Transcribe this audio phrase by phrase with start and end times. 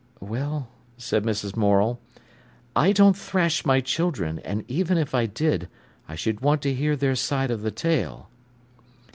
[0.19, 1.55] "Well," said Mrs.
[1.55, 1.99] Morel,
[2.75, 5.69] "I don't thrash my children, and even if I did,
[6.09, 8.27] I should want to hear their side of the tale."